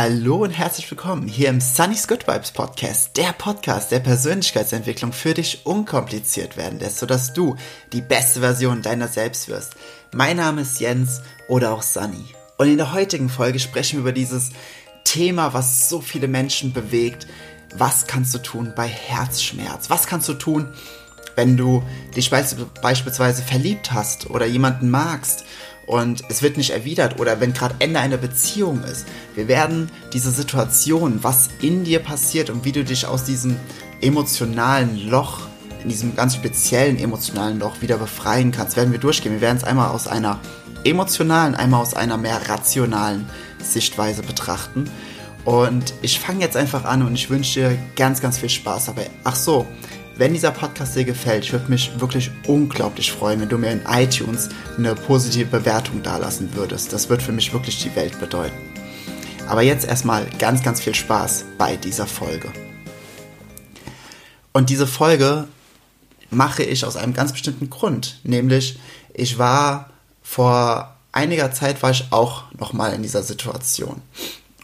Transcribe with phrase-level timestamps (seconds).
[0.00, 5.34] Hallo und herzlich willkommen hier im Sunny's Good Vibes Podcast, der Podcast der Persönlichkeitsentwicklung für
[5.34, 7.56] dich unkompliziert werden lässt, sodass du
[7.92, 9.74] die beste Version deiner selbst wirst.
[10.14, 12.26] Mein Name ist Jens oder auch Sunny.
[12.58, 14.50] Und in der heutigen Folge sprechen wir über dieses
[15.02, 17.26] Thema, was so viele Menschen bewegt.
[17.74, 19.90] Was kannst du tun bei Herzschmerz?
[19.90, 20.72] Was kannst du tun,
[21.34, 21.82] wenn du
[22.14, 25.44] dich beispielsweise verliebt hast oder jemanden magst
[25.88, 29.06] und es wird nicht erwidert oder wenn gerade Ende einer Beziehung ist.
[29.34, 33.56] Wir werden diese Situation, was in dir passiert und wie du dich aus diesem
[34.02, 35.48] emotionalen Loch,
[35.82, 39.32] in diesem ganz speziellen emotionalen Loch wieder befreien kannst, werden wir durchgehen.
[39.32, 40.38] Wir werden es einmal aus einer
[40.84, 43.26] emotionalen, einmal aus einer mehr rationalen
[43.58, 44.90] Sichtweise betrachten.
[45.44, 49.08] Und ich fange jetzt einfach an und ich wünsche dir ganz, ganz viel Spaß dabei.
[49.24, 49.66] Ach so,
[50.18, 53.82] wenn dieser Podcast dir gefällt, ich würde mich wirklich unglaublich freuen, wenn du mir in
[53.88, 56.92] iTunes eine positive Bewertung dalassen würdest.
[56.92, 58.56] Das wird für mich wirklich die Welt bedeuten.
[59.46, 62.52] Aber jetzt erstmal ganz, ganz viel Spaß bei dieser Folge.
[64.52, 65.46] Und diese Folge
[66.30, 68.80] mache ich aus einem ganz bestimmten Grund, nämlich
[69.14, 69.90] ich war
[70.22, 74.02] vor einiger Zeit war ich auch nochmal in dieser Situation.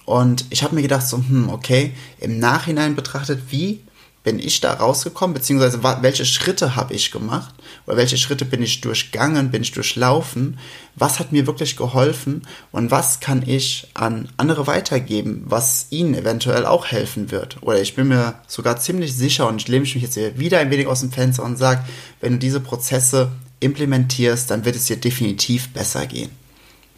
[0.04, 3.80] Und ich habe mir gedacht, so, hm, okay, im Nachhinein betrachtet, wie
[4.24, 7.54] bin ich da rausgekommen, beziehungsweise welche Schritte habe ich gemacht
[7.86, 10.58] oder welche Schritte bin ich durchgangen, bin ich durchlaufen,
[10.96, 16.64] was hat mir wirklich geholfen und was kann ich an andere weitergeben, was ihnen eventuell
[16.64, 17.62] auch helfen wird.
[17.62, 20.86] Oder ich bin mir sogar ziemlich sicher und ich lehne mich jetzt wieder ein wenig
[20.86, 21.84] aus dem Fenster und sage,
[22.22, 23.30] wenn du diese Prozesse
[23.60, 26.30] implementierst, dann wird es dir definitiv besser gehen.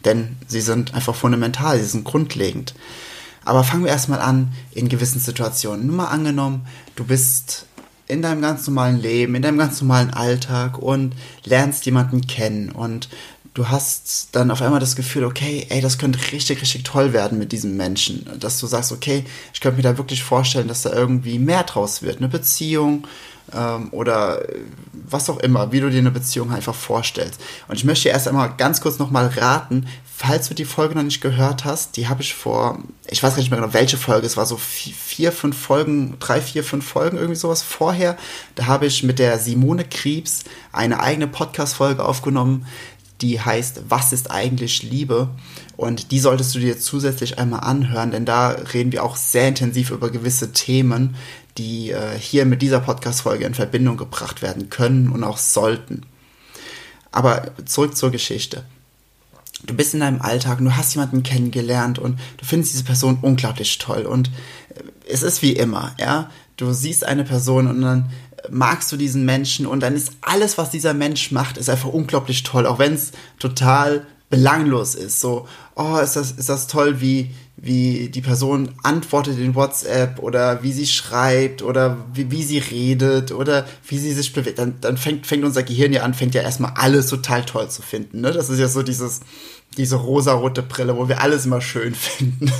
[0.05, 2.73] Denn sie sind einfach fundamental, sie sind grundlegend.
[3.47, 5.87] Aber fangen wir erstmal an in gewissen Situationen.
[5.87, 6.67] Nur mal angenommen,
[6.97, 7.65] du bist
[8.05, 11.13] in deinem ganz normalen Leben, in deinem ganz normalen Alltag und
[11.45, 13.07] lernst jemanden kennen und
[13.53, 17.39] du hast dann auf einmal das Gefühl, okay, ey, das könnte richtig, richtig toll werden
[17.39, 18.29] mit diesem Menschen.
[18.37, 19.23] Dass du sagst, okay,
[19.53, 22.17] ich könnte mir da wirklich vorstellen, dass da irgendwie mehr draus wird.
[22.17, 23.07] Eine Beziehung
[23.53, 24.43] ähm, oder
[24.91, 27.41] was auch immer, wie du dir eine Beziehung einfach vorstellst.
[27.67, 29.87] Und ich möchte erst einmal ganz kurz nochmal raten,
[30.19, 33.37] falls du die Folge noch nicht gehört hast, die habe ich vor, ich weiß gar
[33.39, 37.17] nicht mehr genau, welche Folge, es war so vier, fünf Folgen, drei, vier, fünf Folgen,
[37.17, 38.17] irgendwie sowas vorher.
[38.55, 42.65] Da habe ich mit der Simone Kriebs eine eigene Podcast-Folge aufgenommen,
[43.21, 45.29] die heißt Was ist eigentlich Liebe?
[45.75, 49.91] Und die solltest du dir zusätzlich einmal anhören, denn da reden wir auch sehr intensiv
[49.91, 51.15] über gewisse Themen,
[51.59, 56.07] die äh, hier mit dieser Podcast-Folge in Verbindung gebracht werden können und auch sollten.
[57.11, 58.63] Aber zurück zur Geschichte
[59.65, 63.19] du bist in deinem Alltag und du hast jemanden kennengelernt und du findest diese Person
[63.21, 64.29] unglaublich toll und
[64.75, 68.09] äh, es ist wie immer, ja, du siehst eine Person und dann
[68.49, 72.43] magst du diesen Menschen und dann ist alles, was dieser Mensch macht, ist einfach unglaublich
[72.43, 75.19] toll, auch wenn es total belanglos ist.
[75.19, 80.61] So, oh, ist das, ist das toll, wie, wie die Person antwortet in WhatsApp oder
[80.61, 84.59] wie sie schreibt oder wie, wie sie redet oder wie sie sich bewegt.
[84.59, 87.81] Dann, dann fängt, fängt unser Gehirn ja an, fängt ja erstmal alles total toll zu
[87.81, 88.21] finden.
[88.21, 88.31] Ne?
[88.31, 89.21] Das ist ja so dieses,
[89.75, 92.51] diese rosarote Brille, wo wir alles immer schön finden.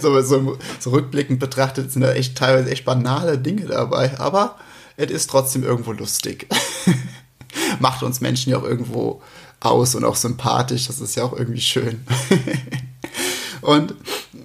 [0.00, 4.56] so, so, so rückblickend betrachtet sind da echt teilweise echt banale Dinge dabei, aber
[4.96, 6.48] es ist trotzdem irgendwo lustig.
[7.80, 9.20] Macht uns Menschen ja auch irgendwo
[9.60, 10.86] aus und auch sympathisch.
[10.86, 12.06] Das ist ja auch irgendwie schön.
[13.66, 13.94] und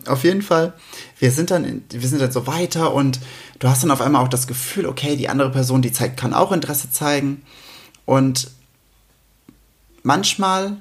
[0.08, 0.74] auf jeden Fall,
[1.20, 3.20] wir sind dann, in, wir sind dann so weiter und
[3.60, 6.34] du hast dann auf einmal auch das Gefühl, okay, die andere Person, die zeigt, kann
[6.34, 7.44] auch Interesse zeigen.
[8.06, 8.50] Und
[10.02, 10.78] manchmal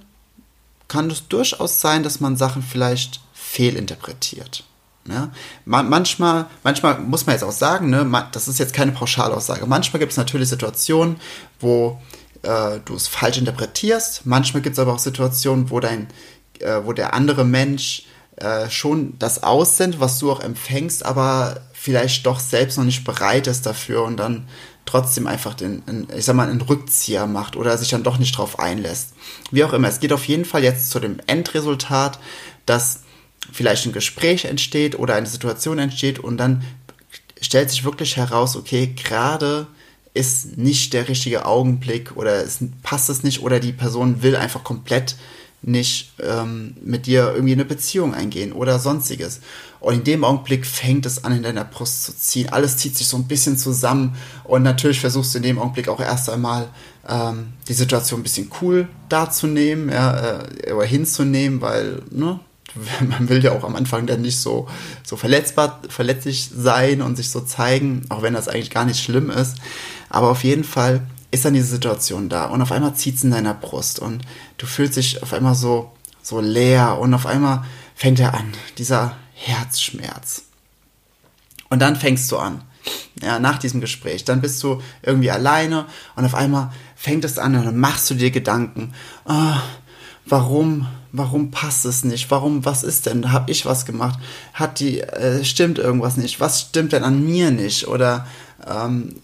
[0.88, 4.64] kann es durchaus sein, dass man Sachen vielleicht fehlinterpretiert.
[5.06, 5.30] Ja,
[5.66, 9.66] manchmal, manchmal muss man jetzt auch sagen, ne, das ist jetzt keine Pauschalaussage.
[9.66, 11.16] Manchmal gibt es natürlich Situationen,
[11.58, 12.00] wo
[12.40, 14.24] äh, du es falsch interpretierst.
[14.24, 16.08] Manchmal gibt es aber auch Situationen, wo dein,
[16.60, 18.04] äh, wo der andere Mensch
[18.40, 23.46] äh, schon das aussendet, was du auch empfängst, aber vielleicht doch selbst noch nicht bereit
[23.46, 24.48] ist dafür und dann
[24.86, 28.58] trotzdem einfach den, ich sag mal, einen Rückzieher macht oder sich dann doch nicht drauf
[28.58, 29.14] einlässt.
[29.50, 32.18] Wie auch immer, es geht auf jeden Fall jetzt zu dem Endresultat,
[32.66, 33.02] dass
[33.52, 36.64] vielleicht ein Gespräch entsteht oder eine Situation entsteht und dann
[37.40, 39.66] stellt sich wirklich heraus, okay, gerade
[40.12, 44.64] ist nicht der richtige Augenblick oder es passt es nicht oder die Person will einfach
[44.64, 45.16] komplett
[45.62, 49.40] nicht ähm, mit dir irgendwie eine Beziehung eingehen oder sonstiges.
[49.78, 52.48] Und in dem Augenblick fängt es an, in deiner Brust zu ziehen.
[52.50, 56.00] Alles zieht sich so ein bisschen zusammen und natürlich versuchst du in dem Augenblick auch
[56.00, 56.68] erst einmal
[57.08, 62.40] ähm, die Situation ein bisschen cool darzunehmen, ja, äh, oder hinzunehmen, weil ne,
[63.08, 64.66] man will ja auch am Anfang dann nicht so,
[65.04, 69.30] so verletzbar, verletzlich sein und sich so zeigen, auch wenn das eigentlich gar nicht schlimm
[69.30, 69.56] ist.
[70.08, 73.30] Aber auf jeden Fall ist dann diese Situation da und auf einmal zieht es in
[73.30, 74.24] deiner Brust und
[74.58, 75.92] du fühlst dich auf einmal so,
[76.22, 80.42] so leer und auf einmal fängt er an, dieser Herzschmerz.
[81.68, 82.62] Und dann fängst du an,
[83.22, 84.24] ja, nach diesem Gespräch.
[84.24, 85.86] Dann bist du irgendwie alleine
[86.16, 88.92] und auf einmal fängt es an und dann machst du dir Gedanken,
[89.24, 89.54] oh,
[90.26, 92.30] warum, warum passt es nicht?
[92.30, 93.32] Warum, was ist denn?
[93.32, 94.18] Habe ich was gemacht?
[94.52, 96.40] Hat die, äh, stimmt irgendwas nicht?
[96.40, 97.88] Was stimmt denn an mir nicht?
[97.88, 98.26] Oder
[98.66, 99.16] ähm,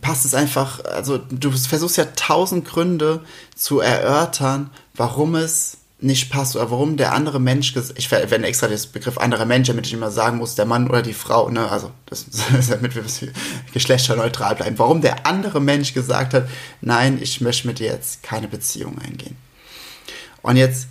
[0.00, 6.56] passt es einfach, also du versuchst ja tausend Gründe zu erörtern, warum es nicht passt
[6.56, 10.10] oder warum der andere Mensch, ich verwende extra den Begriff anderer Mensch, damit ich immer
[10.10, 12.24] sagen muss, der Mann oder die Frau, ne, also das,
[12.68, 13.04] damit wir
[13.72, 16.48] geschlechterneutral bleiben, warum der andere Mensch gesagt hat,
[16.80, 19.36] nein, ich möchte mit dir jetzt keine Beziehung eingehen.
[20.42, 20.88] Und jetzt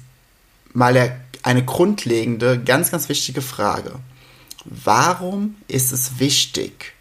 [0.74, 3.96] mal eine grundlegende, ganz, ganz wichtige Frage.
[4.66, 6.94] Warum ist es wichtig?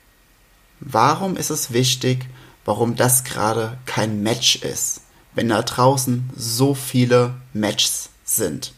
[0.80, 2.26] Warum ist es wichtig,
[2.64, 5.02] warum das gerade kein Match ist?
[5.38, 8.72] wenn da draußen so viele Matches sind.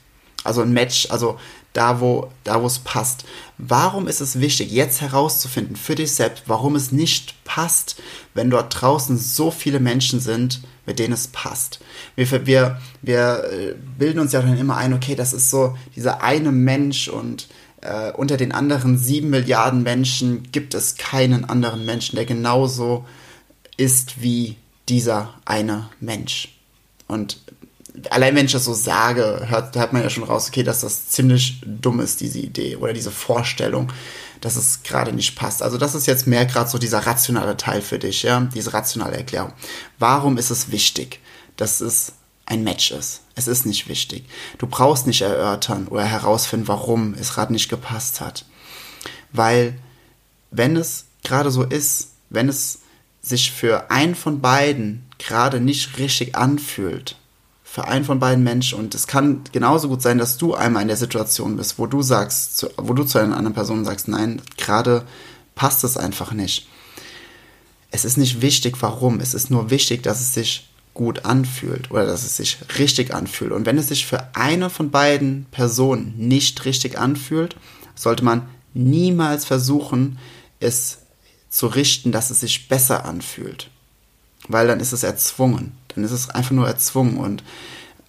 [0.44, 1.38] Also ein Match, also
[1.73, 3.25] da, wo da, wo es passt.
[3.56, 8.03] Warum ist es wichtig, jetzt herauszufinden für dich selbst, warum es nicht passt,
[8.35, 11.81] wenn dort draußen so viele Menschen sind, mit denen es passt?
[12.14, 16.23] Wir, wir, wir äh, bilden uns ja dann immer ein, okay, das ist so dieser
[16.23, 17.49] eine Mensch und
[17.82, 23.06] äh, unter den anderen sieben Milliarden Menschen gibt es keinen anderen Menschen, der genauso
[23.77, 24.56] ist wie
[24.88, 26.59] dieser eine Mensch.
[27.06, 27.41] Und
[28.11, 31.09] allein wenn ich das so sage, hört, hört man ja schon raus, okay, dass das
[31.09, 33.93] ziemlich dumm ist, diese Idee oder diese Vorstellung,
[34.41, 35.62] dass es gerade nicht passt.
[35.62, 39.17] Also das ist jetzt mehr gerade so dieser rationale Teil für dich, ja, diese rationale
[39.17, 39.53] Erklärung.
[39.99, 41.21] Warum ist es wichtig,
[41.56, 42.12] dass es
[42.50, 43.23] ein Match ist?
[43.37, 44.25] Es ist nicht wichtig.
[44.58, 48.44] Du brauchst nicht erörtern oder herausfinden, warum es gerade nicht gepasst hat.
[49.32, 49.79] Weil
[50.50, 52.81] wenn es gerade so ist, wenn es
[53.23, 57.17] sich für einen von beiden gerade nicht richtig anfühlt,
[57.62, 60.88] für einen von beiden Menschen, und es kann genauso gut sein, dass du einmal in
[60.88, 65.06] der Situation bist, wo du sagst, wo du zu einer anderen Person sagst, nein, gerade
[65.55, 66.67] passt es einfach nicht.
[67.93, 69.20] Es ist nicht wichtig, warum.
[69.20, 73.53] Es ist nur wichtig, dass es sich gut anfühlt oder dass es sich richtig anfühlt.
[73.53, 77.57] Und wenn es sich für eine von beiden Personen nicht richtig anfühlt,
[77.95, 80.19] sollte man niemals versuchen,
[80.59, 80.99] es
[81.49, 83.71] zu richten, dass es sich besser anfühlt.
[84.49, 85.73] Weil dann ist es erzwungen.
[85.89, 87.19] Dann ist es einfach nur erzwungen.
[87.19, 87.43] Und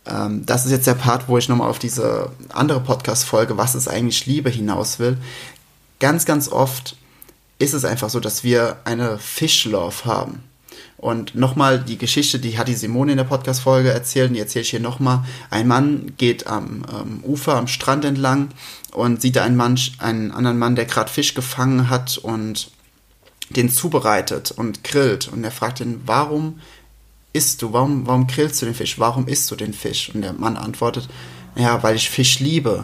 [0.05, 3.87] ähm, das ist jetzt der Part, wo ich nochmal auf diese andere Podcast-Folge, was ist
[3.87, 5.17] eigentlich Liebe, hinaus will.
[5.99, 6.95] Ganz, ganz oft
[7.59, 10.43] ist es einfach so, dass wir eine Fish-Love haben.
[11.01, 14.69] Und nochmal die Geschichte, die hat die Simone in der Podcast-Folge erzählt, die erzähle ich
[14.69, 15.25] hier nochmal.
[15.49, 18.49] Ein Mann geht am ähm, Ufer, am Strand entlang
[18.91, 22.69] und sieht einen Mann, einen anderen Mann, der gerade Fisch gefangen hat und
[23.49, 25.27] den zubereitet und grillt.
[25.27, 26.59] Und er fragt ihn, warum
[27.33, 30.13] isst du, warum, warum grillst du den Fisch, warum isst du den Fisch?
[30.13, 31.09] Und der Mann antwortet,
[31.55, 32.83] ja, weil ich Fisch liebe.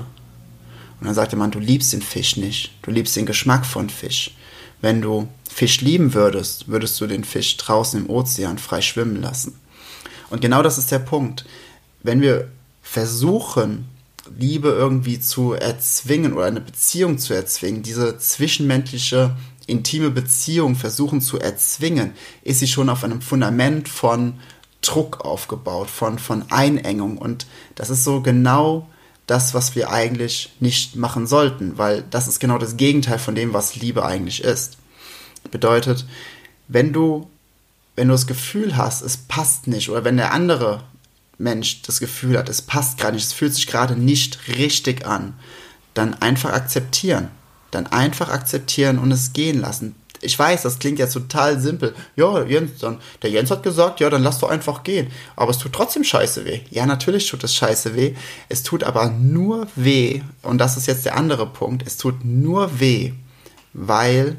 [1.00, 3.92] Und dann sagt der Mann, du liebst den Fisch nicht, du liebst den Geschmack von
[3.92, 4.32] Fisch.
[4.82, 9.60] Wenn du Fisch lieben würdest, würdest du den Fisch draußen im Ozean frei schwimmen lassen.
[10.30, 11.46] Und genau das ist der Punkt.
[12.04, 12.50] Wenn wir
[12.82, 13.86] versuchen,
[14.38, 19.36] Liebe irgendwie zu erzwingen oder eine Beziehung zu erzwingen, diese zwischenmenschliche
[19.68, 22.14] intime Beziehung versuchen zu erzwingen,
[22.44, 24.34] ist sie schon auf einem Fundament von
[24.82, 27.18] Druck aufgebaut, von, von Einengung.
[27.18, 28.88] Und das ist so genau
[29.28, 33.54] das, was wir eigentlich nicht machen sollten, weil das ist genau das Gegenteil von dem,
[33.54, 34.78] was Liebe eigentlich ist.
[35.52, 36.06] Bedeutet,
[36.68, 37.30] wenn du,
[37.96, 40.84] wenn du das Gefühl hast, es passt nicht, oder wenn der andere
[41.38, 45.34] Mensch das Gefühl hat, es passt gerade nicht, es fühlt sich gerade nicht richtig an,
[45.94, 47.30] dann einfach akzeptieren
[47.72, 49.96] dann einfach akzeptieren und es gehen lassen.
[50.22, 51.96] Ich weiß, das klingt jetzt total simpel.
[52.16, 55.08] Ja, Jens, dann, der Jens hat gesagt, ja, dann lass doch einfach gehen.
[55.36, 56.62] Aber es tut trotzdem scheiße weh.
[56.70, 58.16] Ja, natürlich tut es scheiße weh.
[58.50, 62.80] Es tut aber nur weh, und das ist jetzt der andere Punkt, es tut nur
[62.80, 63.14] weh,
[63.74, 64.38] weil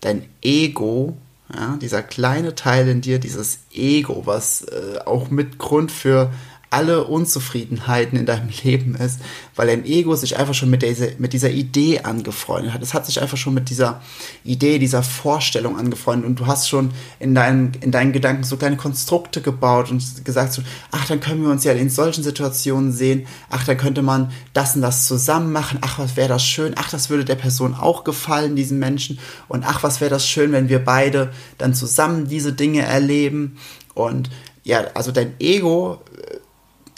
[0.00, 1.16] dein Ego,
[1.54, 6.32] ja, dieser kleine Teil in dir, dieses Ego, was äh, auch mit Grund für
[6.72, 9.20] alle Unzufriedenheiten in deinem Leben ist,
[9.54, 12.82] weil dein Ego sich einfach schon mit dieser, mit dieser Idee angefreundet hat.
[12.82, 14.00] Es hat sich einfach schon mit dieser
[14.44, 16.26] Idee, dieser Vorstellung angefreundet.
[16.26, 20.54] Und du hast schon in deinen, in deinen Gedanken so kleine Konstrukte gebaut und gesagt
[20.54, 24.32] so, ach, dann können wir uns ja in solchen Situationen sehen, ach, dann könnte man
[24.52, 27.74] das und das zusammen machen, ach, was wäre das schön, ach, das würde der Person
[27.74, 29.18] auch gefallen, diesen Menschen.
[29.48, 33.58] Und ach, was wäre das schön, wenn wir beide dann zusammen diese Dinge erleben.
[33.94, 34.30] Und
[34.64, 36.00] ja, also dein Ego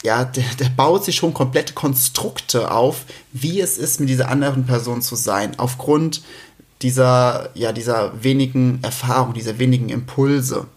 [0.05, 4.65] ja, der, der baut sich schon komplette Konstrukte auf, wie es ist, mit dieser anderen
[4.65, 6.21] Person zu sein, aufgrund
[6.83, 10.67] dieser, ja, dieser wenigen Erfahrung, dieser wenigen Impulse.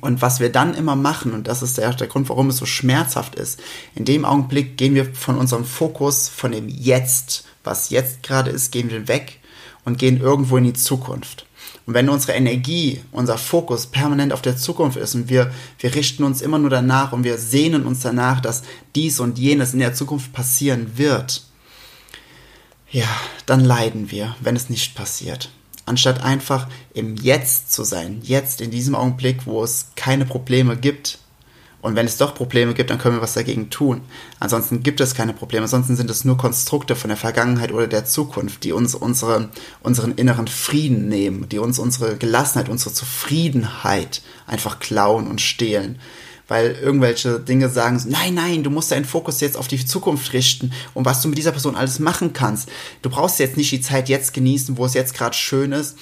[0.00, 2.66] Und was wir dann immer machen, und das ist der, der Grund, warum es so
[2.66, 3.60] schmerzhaft ist,
[3.96, 8.70] in dem Augenblick gehen wir von unserem Fokus, von dem Jetzt, was jetzt gerade ist,
[8.70, 9.40] gehen wir weg
[9.84, 11.47] und gehen irgendwo in die Zukunft.
[11.88, 16.22] Und wenn unsere Energie, unser Fokus permanent auf der Zukunft ist und wir, wir richten
[16.22, 18.62] uns immer nur danach und wir sehnen uns danach, dass
[18.94, 21.44] dies und jenes in der Zukunft passieren wird,
[22.90, 23.08] ja,
[23.46, 25.50] dann leiden wir, wenn es nicht passiert
[25.86, 31.18] anstatt einfach im Jetzt zu sein, jetzt in diesem Augenblick, wo es keine Probleme gibt.
[31.80, 34.00] Und wenn es doch Probleme gibt, dann können wir was dagegen tun.
[34.40, 35.62] Ansonsten gibt es keine Probleme.
[35.62, 40.12] Ansonsten sind es nur Konstrukte von der Vergangenheit oder der Zukunft, die uns unsere, unseren
[40.12, 45.98] inneren Frieden nehmen, die uns unsere Gelassenheit, unsere Zufriedenheit einfach klauen und stehlen
[46.50, 50.72] weil irgendwelche Dinge sagen, nein, nein, du musst deinen Fokus jetzt auf die Zukunft richten
[50.94, 52.70] und was du mit dieser Person alles machen kannst.
[53.02, 55.98] Du brauchst jetzt nicht die Zeit jetzt genießen, wo es jetzt gerade schön ist.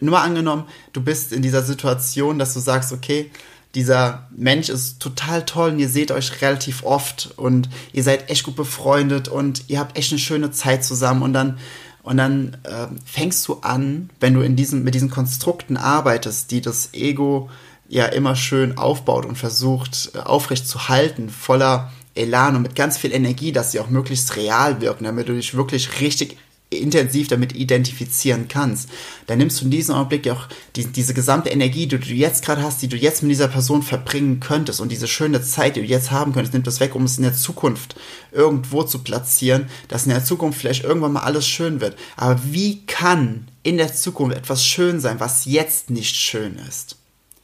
[0.00, 3.30] Nur mal angenommen, du bist in dieser Situation, dass du sagst, okay,
[3.74, 8.44] dieser Mensch ist total toll und ihr seht euch relativ oft und ihr seid echt
[8.44, 11.58] gut befreundet und ihr habt echt eine schöne Zeit zusammen und dann
[12.02, 16.60] und dann äh, fängst du an, wenn du in diesen, mit diesen Konstrukten arbeitest, die
[16.60, 17.48] das Ego
[17.88, 22.98] ja immer schön aufbaut und versucht äh, aufrecht zu halten, voller Elan und mit ganz
[22.98, 26.36] viel Energie, dass sie auch möglichst real wirken, damit du dich wirklich richtig
[26.76, 28.88] intensiv damit identifizieren kannst,
[29.26, 32.44] dann nimmst du in diesem Augenblick ja auch die, diese gesamte Energie, die du jetzt
[32.44, 35.80] gerade hast, die du jetzt mit dieser Person verbringen könntest und diese schöne Zeit, die
[35.80, 37.96] du jetzt haben könntest, nimm das weg, um es in der Zukunft
[38.32, 41.96] irgendwo zu platzieren, dass in der Zukunft vielleicht irgendwann mal alles schön wird.
[42.16, 46.96] Aber wie kann in der Zukunft etwas schön sein, was jetzt nicht schön ist?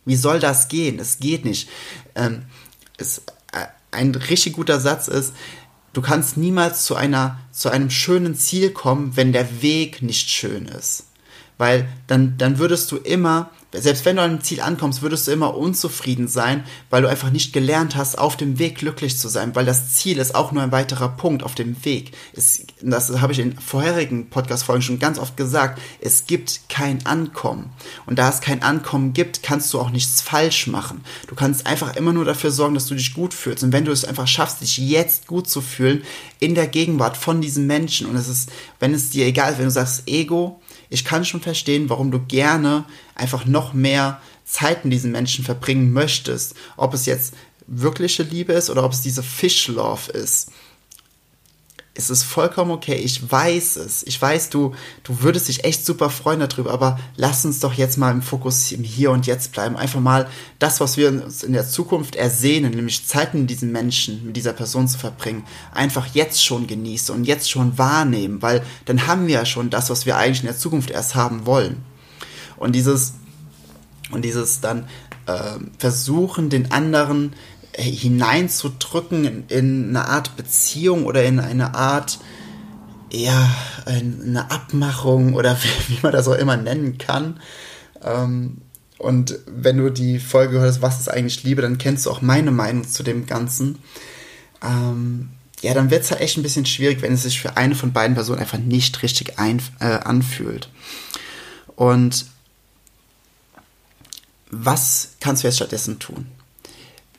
[0.04, 0.98] Wie soll das gehen?
[0.98, 1.68] Es geht nicht.
[2.14, 2.42] Ähm,
[2.96, 3.22] es,
[3.52, 5.32] äh, ein richtig guter Satz ist,
[5.92, 10.66] du kannst niemals zu einer, zu einem schönen Ziel kommen, wenn der Weg nicht schön
[10.66, 11.04] ist.
[11.58, 15.32] Weil dann, dann würdest du immer selbst wenn du an einem Ziel ankommst, würdest du
[15.32, 19.54] immer unzufrieden sein, weil du einfach nicht gelernt hast, auf dem Weg glücklich zu sein,
[19.54, 22.12] weil das Ziel ist auch nur ein weiterer Punkt auf dem Weg.
[22.34, 25.80] Es, das habe ich in vorherigen Podcast-Folgen schon ganz oft gesagt.
[26.00, 27.70] Es gibt kein Ankommen.
[28.06, 31.04] Und da es kein Ankommen gibt, kannst du auch nichts falsch machen.
[31.28, 33.62] Du kannst einfach immer nur dafür sorgen, dass du dich gut fühlst.
[33.62, 36.02] Und wenn du es einfach schaffst, dich jetzt gut zu fühlen,
[36.40, 38.50] in der Gegenwart von diesen Menschen, und es ist,
[38.80, 42.18] wenn es dir egal ist, wenn du sagst, Ego, ich kann schon verstehen, warum du
[42.18, 46.54] gerne einfach noch mehr Zeit mit diesen Menschen verbringen möchtest.
[46.76, 47.34] Ob es jetzt
[47.66, 50.50] wirkliche Liebe ist oder ob es diese Fish Love ist
[52.00, 52.94] es ist vollkommen okay.
[52.94, 54.02] Ich weiß es.
[54.04, 57.98] Ich weiß, du, du würdest dich echt super freuen darüber, aber lass uns doch jetzt
[57.98, 59.76] mal im Fokus im Hier und Jetzt bleiben.
[59.76, 60.28] Einfach mal
[60.58, 64.54] das, was wir uns in der Zukunft ersehnen, nämlich Zeit mit diesen Menschen, mit dieser
[64.54, 69.34] Person zu verbringen, einfach jetzt schon genießen und jetzt schon wahrnehmen, weil dann haben wir
[69.34, 71.84] ja schon das, was wir eigentlich in der Zukunft erst haben wollen.
[72.56, 73.14] Und dieses,
[74.10, 74.88] und dieses dann
[75.26, 77.34] äh, versuchen, den anderen
[77.76, 82.18] hineinzudrücken in, in eine Art Beziehung oder in eine Art,
[83.12, 83.50] ja,
[83.86, 85.56] eine Abmachung oder
[85.88, 87.40] wie man das auch immer nennen kann.
[88.02, 88.58] Ähm,
[88.98, 92.50] und wenn du die Folge hörst, was ist eigentlich Liebe, dann kennst du auch meine
[92.50, 93.78] Meinung zu dem Ganzen.
[94.62, 95.30] Ähm,
[95.62, 97.92] ja, dann wird es halt echt ein bisschen schwierig, wenn es sich für eine von
[97.92, 100.68] beiden Personen einfach nicht richtig ein, äh, anfühlt.
[101.76, 102.26] Und
[104.50, 106.26] was kannst du jetzt stattdessen tun?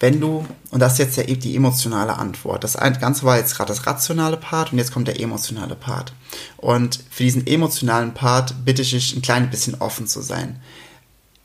[0.02, 3.70] Wenn du, und das ist jetzt ja die emotionale Antwort, das Ganze war jetzt gerade
[3.70, 6.14] das rationale Part und jetzt kommt der emotionale Part.
[6.58, 10.60] Und für diesen emotionalen Part bitte ich dich ein klein bisschen offen zu sein.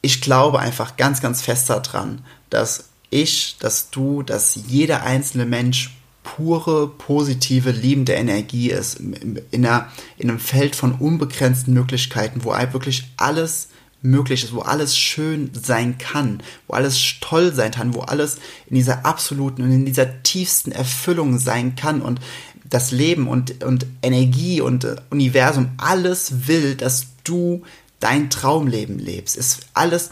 [0.00, 5.94] Ich glaube einfach ganz, ganz fest daran, dass ich, dass du, dass jeder einzelne Mensch
[6.22, 13.04] pure, positive, liebende Energie ist, in, einer, in einem Feld von unbegrenzten Möglichkeiten, wo wirklich
[13.18, 13.68] alles
[14.10, 18.36] möglich ist, wo alles schön sein kann, wo alles toll sein kann, wo alles
[18.68, 22.20] in dieser absoluten und in dieser tiefsten Erfüllung sein kann und
[22.68, 27.62] das Leben und, und Energie und äh, Universum alles will, dass du
[28.00, 29.36] dein Traumleben lebst.
[29.36, 30.10] Es alles,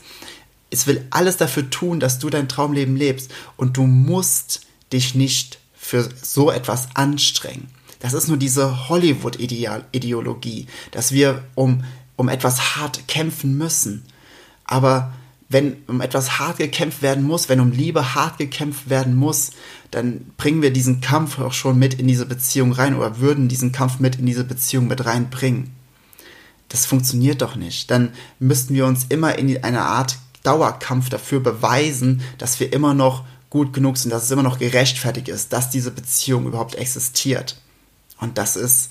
[0.71, 5.59] es will alles dafür tun, dass du dein Traumleben lebst und du musst dich nicht
[5.75, 7.69] für so etwas anstrengen.
[8.01, 11.85] Das ist nur diese Hollywood-Ideologie, dass wir um
[12.17, 14.05] um etwas hart kämpfen müssen.
[14.65, 15.13] Aber
[15.49, 19.51] wenn um etwas hart gekämpft werden muss, wenn um Liebe hart gekämpft werden muss,
[19.91, 23.71] dann bringen wir diesen Kampf auch schon mit in diese Beziehung rein oder würden diesen
[23.71, 25.71] Kampf mit in diese Beziehung mit reinbringen.
[26.69, 27.91] Das funktioniert doch nicht.
[27.91, 33.25] Dann müssten wir uns immer in eine Art Dauerkampf dafür beweisen, dass wir immer noch
[33.51, 37.57] gut genug sind, dass es immer noch gerechtfertigt ist, dass diese Beziehung überhaupt existiert.
[38.19, 38.91] Und das ist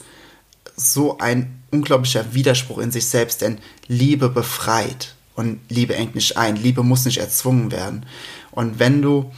[0.75, 5.15] so ein unglaublicher Widerspruch in sich selbst, denn Liebe befreit.
[5.35, 6.55] Und Liebe engt nicht ein.
[6.55, 8.05] Liebe muss nicht erzwungen werden.
[8.51, 9.31] Und wenn du,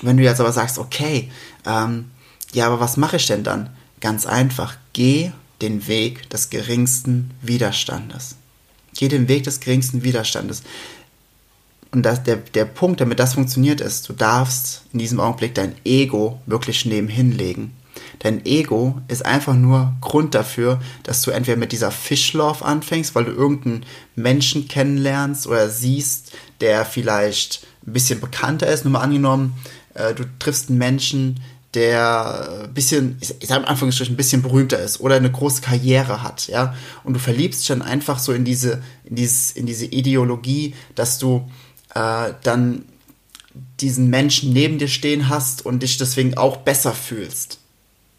[0.00, 1.30] wenn du jetzt aber sagst, okay,
[1.66, 2.10] ähm,
[2.52, 3.70] ja, aber was mache ich denn dann?
[4.00, 5.30] Ganz einfach, geh
[5.60, 8.36] den Weg des geringsten Widerstandes.
[8.94, 10.62] Geh den Weg des geringsten Widerstandes.
[11.92, 15.74] Und das, der, der Punkt, damit das funktioniert, ist, du darfst in diesem Augenblick dein
[15.84, 17.74] Ego wirklich nebenhin legen.
[18.22, 23.16] Dein Ego ist einfach nur Grund dafür, dass du entweder mit dieser Fish Love anfängst,
[23.16, 28.84] weil du irgendeinen Menschen kennenlernst oder siehst, der vielleicht ein bisschen bekannter ist.
[28.84, 29.54] Nur mal angenommen,
[29.94, 31.40] äh, du triffst einen Menschen,
[31.74, 36.22] der ein bisschen, ich sage im Anführungsstrichen, ein bisschen berühmter ist oder eine große Karriere
[36.22, 39.86] hat, ja, und du verliebst dich dann einfach so in diese, in dieses, in diese
[39.86, 41.50] Ideologie, dass du
[41.96, 42.84] äh, dann
[43.80, 47.61] diesen Menschen neben dir stehen hast und dich deswegen auch besser fühlst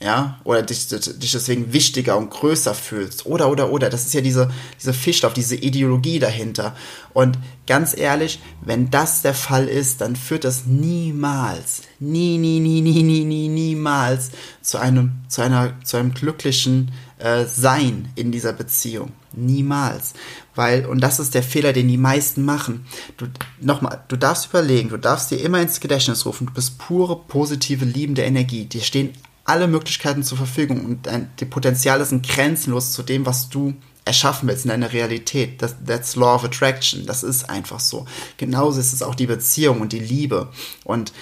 [0.04, 4.20] ja, oder dich, dich deswegen wichtiger und größer fühlst, oder, oder, oder, das ist ja
[4.20, 6.76] diese, diese Fischstoff, diese Ideologie dahinter.
[7.14, 12.82] Und ganz ehrlich, wenn das der Fall ist, dann führt das niemals, nie, nie, nie,
[12.82, 14.32] nie, nie, nie, niemals
[14.62, 19.14] zu einem, zu einer, zu einem glücklichen äh, Sein in dieser Beziehung.
[19.32, 20.14] Niemals.
[20.54, 22.86] Weil, und das ist der Fehler, den die meisten machen.
[23.16, 23.28] Du,
[23.62, 27.86] nochmal, du darfst überlegen, du darfst dir immer ins Gedächtnis rufen, du bist pure, positive,
[27.86, 28.66] liebende Energie.
[28.66, 29.14] Dir stehen
[29.46, 33.74] alle Möglichkeiten zur Verfügung und dein die Potenziale sind grenzenlos zu dem, was du
[34.06, 35.62] erschaffen willst in deiner Realität.
[35.62, 37.06] Das, that's Law of Attraction.
[37.06, 38.06] Das ist einfach so.
[38.38, 40.50] Genauso ist es auch die Beziehung und die Liebe
[40.84, 41.14] und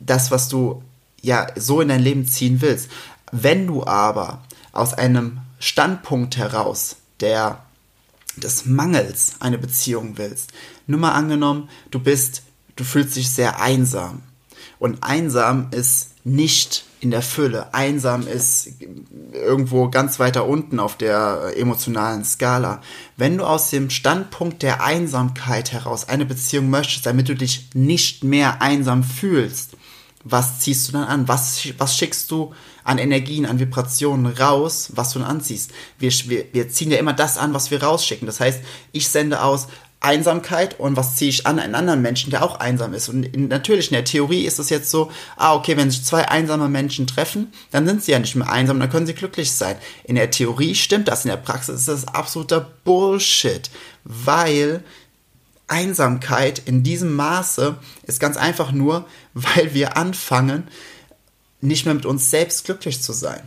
[0.00, 0.82] das, was du
[1.22, 2.90] ja so in dein Leben ziehen willst.
[3.32, 4.42] Wenn du aber
[4.72, 7.64] aus einem Standpunkt heraus, der
[8.36, 10.52] des Mangels eine Beziehung willst,
[10.86, 12.42] nur mal angenommen, du bist,
[12.76, 14.22] du fühlst dich sehr einsam.
[14.78, 17.72] Und einsam ist nicht in der Fülle.
[17.74, 18.70] Einsam ist
[19.32, 22.80] irgendwo ganz weiter unten auf der emotionalen Skala.
[23.16, 28.24] Wenn du aus dem Standpunkt der Einsamkeit heraus eine Beziehung möchtest, damit du dich nicht
[28.24, 29.76] mehr einsam fühlst,
[30.24, 31.28] was ziehst du dann an?
[31.28, 35.72] Was, was schickst du an Energien, an Vibrationen raus, was du dann anziehst?
[35.98, 38.24] Wir, wir, wir ziehen ja immer das an, was wir rausschicken.
[38.24, 38.60] Das heißt,
[38.92, 39.68] ich sende aus,
[40.04, 43.08] Einsamkeit und was ziehe ich an einen anderen Menschen, der auch einsam ist.
[43.08, 46.28] Und in, natürlich in der Theorie ist es jetzt so, ah, okay, wenn sich zwei
[46.28, 49.76] einsame Menschen treffen, dann sind sie ja nicht mehr einsam, dann können sie glücklich sein.
[50.04, 53.70] In der Theorie stimmt das, in der Praxis ist das absoluter Bullshit,
[54.04, 54.84] weil
[55.66, 60.68] Einsamkeit in diesem Maße ist ganz einfach nur, weil wir anfangen,
[61.60, 63.40] nicht mehr mit uns selbst glücklich zu sein.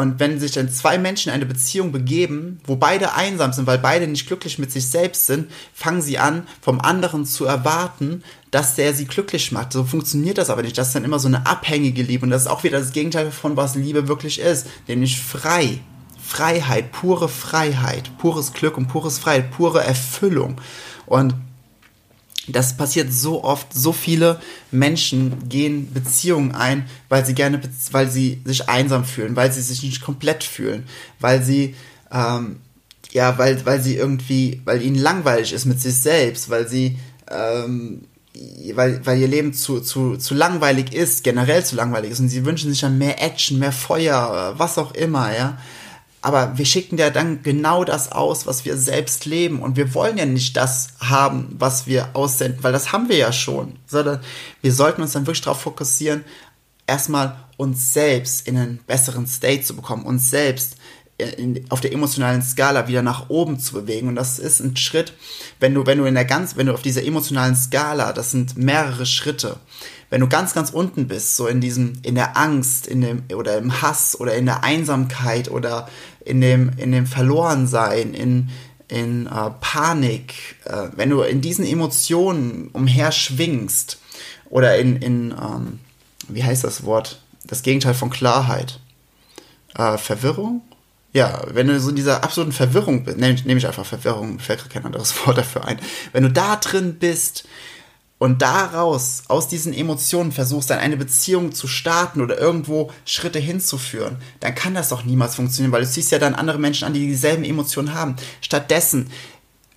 [0.00, 4.06] Und wenn sich dann zwei Menschen eine Beziehung begeben, wo beide einsam sind, weil beide
[4.06, 8.94] nicht glücklich mit sich selbst sind, fangen sie an, vom anderen zu erwarten, dass der
[8.94, 9.74] sie glücklich macht.
[9.74, 10.78] So funktioniert das aber nicht.
[10.78, 12.24] Das ist dann immer so eine abhängige Liebe.
[12.24, 14.68] Und das ist auch wieder das Gegenteil davon, was Liebe wirklich ist.
[14.88, 15.80] Nämlich frei.
[16.18, 20.58] Freiheit, pure Freiheit, pures Glück und pures Freiheit, pure Erfüllung.
[21.04, 21.34] Und
[22.52, 23.72] das passiert so oft.
[23.72, 27.60] So viele Menschen gehen Beziehungen ein, weil sie gerne,
[27.90, 30.84] weil sie sich einsam fühlen, weil sie sich nicht komplett fühlen,
[31.18, 31.74] weil sie,
[32.12, 32.56] ähm,
[33.12, 36.98] ja, weil, weil sie irgendwie, weil ihnen langweilig ist mit sich selbst, weil sie,
[37.30, 38.02] ähm,
[38.74, 42.44] weil, weil ihr Leben zu, zu, zu langweilig ist, generell zu langweilig ist und sie
[42.44, 45.58] wünschen sich dann mehr Action, mehr Feuer, was auch immer, ja.
[46.22, 49.62] Aber wir schicken ja dann genau das aus, was wir selbst leben.
[49.62, 53.32] Und wir wollen ja nicht das haben, was wir aussenden, weil das haben wir ja
[53.32, 53.76] schon.
[53.86, 54.20] Sondern
[54.60, 56.24] wir sollten uns dann wirklich darauf fokussieren,
[56.86, 60.76] erstmal uns selbst in einen besseren State zu bekommen, uns selbst
[61.20, 64.08] in, auf der emotionalen Skala wieder nach oben zu bewegen.
[64.08, 65.12] Und das ist ein Schritt,
[65.58, 68.56] wenn du, wenn du in der ganz, wenn du auf dieser emotionalen Skala, das sind
[68.56, 69.58] mehrere Schritte.
[70.10, 73.56] Wenn du ganz, ganz unten bist, so in diesem, in der Angst, in dem, oder
[73.56, 75.88] im Hass oder in der Einsamkeit oder
[76.24, 78.50] in dem, in dem Verlorensein, in,
[78.88, 83.98] in äh, Panik, äh, wenn du in diesen Emotionen umherschwingst
[84.50, 85.78] oder in, in ähm,
[86.28, 87.20] wie heißt das Wort?
[87.44, 88.80] Das Gegenteil von Klarheit.
[89.76, 90.62] Äh, Verwirrung?
[91.12, 94.68] Ja, wenn du so in dieser absoluten Verwirrung bist, nehme nehm ich einfach Verwirrung, fällt
[94.70, 95.80] kein anderes Wort dafür ein.
[96.12, 97.44] Wenn du da drin bist
[98.20, 104.18] und daraus, aus diesen Emotionen versuchst, dann eine Beziehung zu starten oder irgendwo Schritte hinzuführen,
[104.40, 107.06] dann kann das doch niemals funktionieren, weil du siehst ja dann andere Menschen an, die
[107.06, 108.16] dieselben Emotionen haben.
[108.42, 109.10] Stattdessen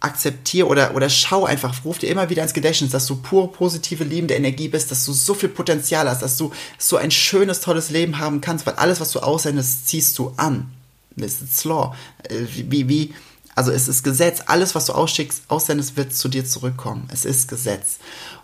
[0.01, 4.03] akzeptier oder, oder schau einfach, ruf dir immer wieder ins Gedächtnis, dass du pure, positive,
[4.03, 7.91] liebende Energie bist, dass du so viel Potenzial hast, dass du so ein schönes, tolles
[7.91, 10.69] Leben haben kannst, weil alles, was du aussendest, ziehst du an.
[11.15, 11.95] It's Law.
[12.23, 13.13] Äh, wie, wie,
[13.55, 14.41] also es ist Gesetz.
[14.45, 17.07] Alles, was du ausschickst, aussendest, wird zu dir zurückkommen.
[17.11, 17.99] Es ist Gesetz.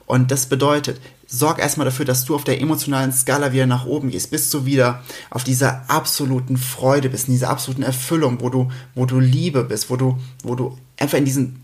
[0.05, 4.09] Und das bedeutet, sorg erstmal dafür, dass du auf der emotionalen Skala wieder nach oben
[4.09, 8.71] gehst, bis du wieder auf dieser absoluten Freude bist, in dieser absoluten Erfüllung, wo du,
[8.95, 11.63] wo du Liebe bist, wo du, wo du einfach in diesen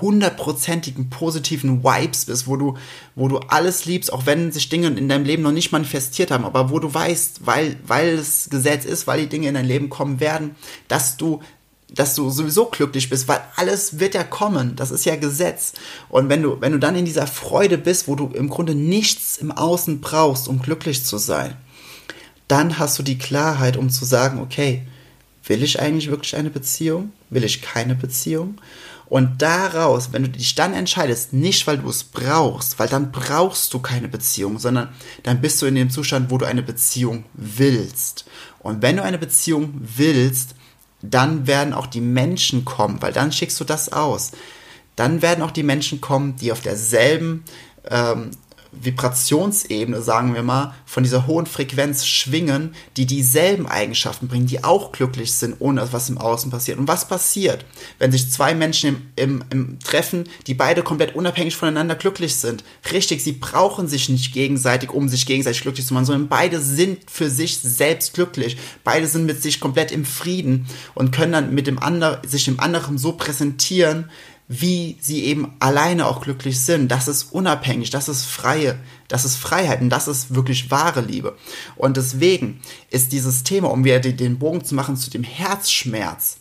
[0.00, 2.76] hundertprozentigen positiven Vibes bist, wo du,
[3.16, 6.44] wo du alles liebst, auch wenn sich Dinge in deinem Leben noch nicht manifestiert haben,
[6.44, 9.90] aber wo du weißt, weil, weil es Gesetz ist, weil die Dinge in dein Leben
[9.90, 10.54] kommen werden,
[10.86, 11.40] dass du
[11.94, 14.76] dass du sowieso glücklich bist, weil alles wird ja kommen.
[14.76, 15.72] Das ist ja Gesetz.
[16.08, 19.38] Und wenn du, wenn du dann in dieser Freude bist, wo du im Grunde nichts
[19.38, 21.56] im Außen brauchst, um glücklich zu sein,
[22.48, 24.86] dann hast du die Klarheit, um zu sagen, okay,
[25.46, 27.12] will ich eigentlich wirklich eine Beziehung?
[27.28, 28.60] Will ich keine Beziehung?
[29.06, 33.74] Und daraus, wenn du dich dann entscheidest, nicht weil du es brauchst, weil dann brauchst
[33.74, 34.90] du keine Beziehung, sondern
[35.24, 38.24] dann bist du in dem Zustand, wo du eine Beziehung willst.
[38.60, 40.54] Und wenn du eine Beziehung willst,
[41.02, 44.32] dann werden auch die Menschen kommen, weil dann schickst du das aus.
[44.96, 47.44] Dann werden auch die Menschen kommen, die auf derselben
[47.88, 48.32] ähm,
[48.72, 54.92] Vibrationsebene, sagen wir mal, von dieser hohen Frequenz schwingen, die dieselben Eigenschaften bringen, die auch
[54.92, 56.78] glücklich sind, ohne dass was im Außen passiert.
[56.78, 57.64] Und was passiert,
[57.98, 62.64] wenn sich zwei Menschen im, im, im Treffen, die beide komplett unabhängig voneinander glücklich sind?
[62.92, 67.10] Richtig, sie brauchen sich nicht gegenseitig, um sich gegenseitig glücklich zu machen, sondern beide sind
[67.10, 68.56] für sich selbst glücklich.
[68.84, 72.60] Beide sind mit sich komplett im Frieden und können dann mit dem anderen, sich dem
[72.60, 74.10] anderen so präsentieren,
[74.52, 76.88] wie sie eben alleine auch glücklich sind.
[76.88, 81.36] Das ist unabhängig, das ist freie, das ist Freiheit und das ist wirklich wahre Liebe.
[81.76, 82.60] Und deswegen
[82.90, 86.38] ist dieses Thema, um wieder den Bogen zu machen zu dem Herzschmerz.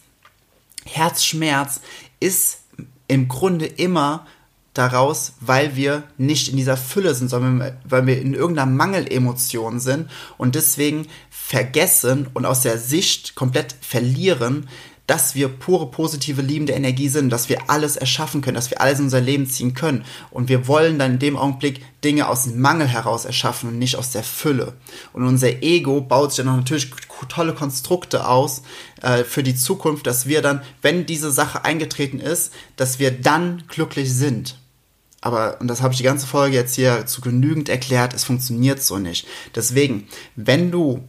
[0.85, 1.81] Herzschmerz
[2.19, 2.61] ist
[3.07, 4.25] im Grunde immer
[4.73, 10.09] daraus, weil wir nicht in dieser Fülle sind, sondern weil wir in irgendeiner Mangelemotion sind
[10.39, 14.67] und deswegen vergessen und aus der Sicht komplett verlieren,
[15.09, 18.99] dass wir pure, positive, liebende Energie sind, dass wir alles erschaffen können, dass wir alles
[18.99, 20.05] in unser Leben ziehen können.
[20.29, 23.95] Und wir wollen dann in dem Augenblick Dinge aus dem Mangel heraus erschaffen und nicht
[23.95, 24.73] aus der Fülle.
[25.11, 26.91] Und unser Ego baut sich dann natürlich
[27.27, 28.61] tolle Konstrukte aus
[29.01, 33.63] äh, für die Zukunft, dass wir dann, wenn diese Sache eingetreten ist, dass wir dann
[33.67, 34.59] glücklich sind.
[35.21, 38.83] Aber, und das habe ich die ganze Folge jetzt hier zu genügend erklärt, es funktioniert
[38.83, 39.25] so nicht.
[39.55, 41.03] Deswegen, wenn du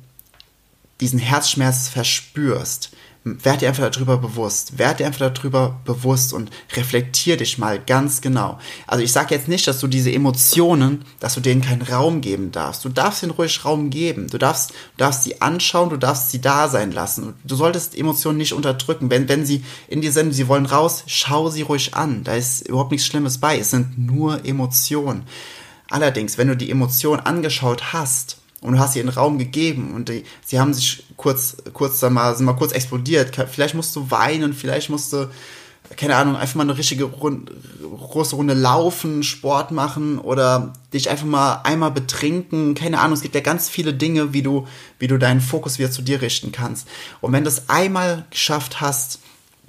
[1.01, 4.79] diesen Herzschmerz verspürst, werd dir einfach darüber bewusst.
[4.79, 8.59] Werd dir einfach darüber bewusst und reflektier dich mal ganz genau.
[8.87, 12.51] Also ich sage jetzt nicht, dass du diese Emotionen, dass du denen keinen Raum geben
[12.51, 12.85] darfst.
[12.85, 14.29] Du darfst ihnen ruhig Raum geben.
[14.29, 17.35] Du darfst, du darfst sie anschauen, du darfst sie da sein lassen.
[17.45, 19.11] Du solltest Emotionen nicht unterdrücken.
[19.11, 22.25] Wenn, wenn sie in dir sind, sie wollen raus, schau sie ruhig an.
[22.25, 23.59] Da ist überhaupt nichts Schlimmes bei.
[23.59, 25.25] Es sind nur Emotionen.
[25.91, 30.09] Allerdings, wenn du die Emotionen angeschaut hast, und du hast ihr einen Raum gegeben und
[30.09, 33.35] die, sie haben sich kurz, kurz da mal, sind mal kurz explodiert.
[33.51, 35.31] Vielleicht musst du weinen, vielleicht musst du,
[35.97, 41.27] keine Ahnung, einfach mal eine richtige Runde, große Runde laufen, Sport machen oder dich einfach
[41.27, 42.75] mal einmal betrinken.
[42.75, 44.67] Keine Ahnung, es gibt ja ganz viele Dinge, wie du,
[44.99, 46.87] wie du deinen Fokus wieder zu dir richten kannst.
[47.23, 49.21] Und wenn du es einmal geschafft hast,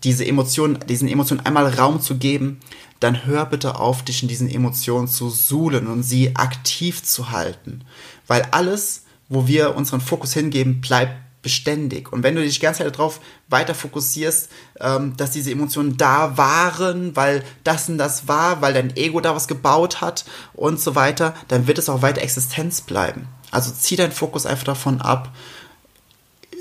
[0.04, 2.60] diese Emotionen, diesen Emotionen einmal Raum zu geben,
[3.00, 7.84] dann hör bitte auf, dich in diesen Emotionen zu suhlen und sie aktiv zu halten.
[8.28, 12.12] Weil alles, wo wir unseren Fokus hingeben, bleibt beständig.
[12.14, 16.38] Und wenn du dich die ganze Zeit darauf weiter fokussierst, ähm, dass diese Emotionen da
[16.38, 20.96] waren, weil das und das war, weil dein Ego da was gebaut hat und so
[20.96, 23.28] weiter, dann wird es auch weiter Existenz bleiben.
[23.50, 25.34] Also zieh deinen Fokus einfach davon ab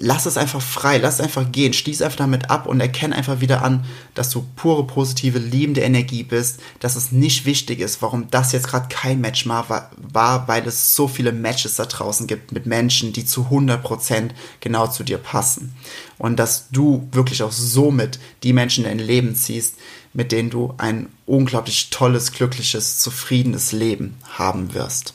[0.03, 3.41] lass es einfach frei, lass es einfach gehen, schließ einfach damit ab und erkenne einfach
[3.41, 3.85] wieder an,
[4.15, 8.69] dass du pure, positive, liebende Energie bist, dass es nicht wichtig ist, warum das jetzt
[8.69, 13.13] gerade kein Match war, war, weil es so viele Matches da draußen gibt mit Menschen,
[13.13, 15.75] die zu 100% genau zu dir passen.
[16.17, 19.77] Und dass du wirklich auch somit die Menschen in dein Leben ziehst,
[20.15, 25.15] mit denen du ein unglaublich tolles, glückliches, zufriedenes Leben haben wirst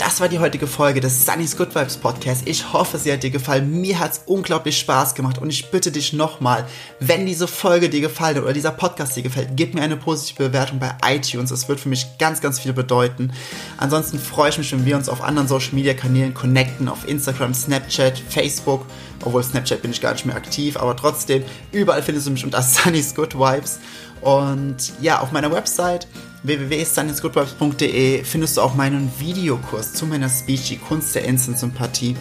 [0.00, 2.48] das war die heutige Folge des Sunny's Good Vibes Podcast.
[2.48, 3.82] Ich hoffe, sie hat dir gefallen.
[3.82, 6.66] Mir hat es unglaublich Spaß gemacht und ich bitte dich nochmal,
[7.00, 10.48] wenn diese Folge dir gefallen hat oder dieser Podcast dir gefällt, gib mir eine positive
[10.48, 11.50] Bewertung bei iTunes.
[11.50, 13.30] Das wird für mich ganz, ganz viel bedeuten.
[13.76, 17.52] Ansonsten freue ich mich, wenn wir uns auf anderen Social Media Kanälen connecten, auf Instagram,
[17.52, 18.86] Snapchat, Facebook.
[19.22, 22.62] Obwohl Snapchat bin ich gar nicht mehr aktiv, aber trotzdem, überall findest du mich unter
[22.62, 23.80] Sunny's Good Vibes.
[24.22, 26.06] Und ja, auf meiner Website
[26.42, 32.16] www.sunny'sgoodvibes.de findest du auch meinen Videokurs zu meiner Speech, die Kunst der Instant-Sympathie.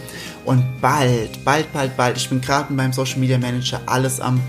[0.45, 4.41] Und bald, bald, bald, bald, ich bin gerade mit meinem Social Media Manager alles am,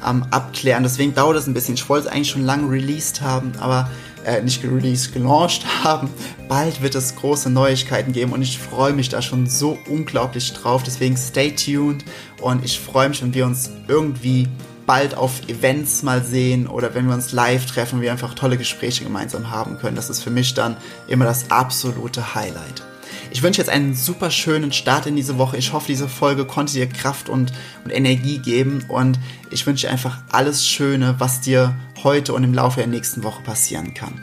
[0.00, 0.84] am Abklären.
[0.84, 1.74] Deswegen dauert es ein bisschen.
[1.74, 3.90] Ich wollte es eigentlich schon lange released haben, aber
[4.24, 6.08] äh, nicht released, gelauncht haben.
[6.48, 10.82] Bald wird es große Neuigkeiten geben und ich freue mich da schon so unglaublich drauf.
[10.84, 12.04] Deswegen stay tuned
[12.40, 14.48] und ich freue mich, wenn wir uns irgendwie
[14.86, 19.04] bald auf Events mal sehen oder wenn wir uns live treffen, wir einfach tolle Gespräche
[19.04, 19.96] gemeinsam haben können.
[19.96, 20.76] Das ist für mich dann
[21.08, 22.82] immer das absolute Highlight.
[23.30, 25.56] Ich wünsche jetzt einen super schönen Start in diese Woche.
[25.56, 27.52] Ich hoffe, diese Folge konnte dir Kraft und,
[27.84, 29.18] und Energie geben und
[29.50, 33.42] ich wünsche dir einfach alles Schöne, was dir heute und im Laufe der nächsten Woche
[33.42, 34.20] passieren kann.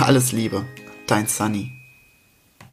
[0.00, 0.64] Alles Liebe,
[1.06, 1.77] dein Sunny.